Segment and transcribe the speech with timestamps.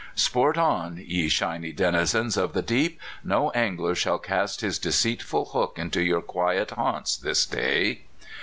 [0.15, 5.77] Sport on, ye shiny denizens of the deep; no angler shall cast his deceitful hook
[5.77, 8.01] into your quiet haunts this day.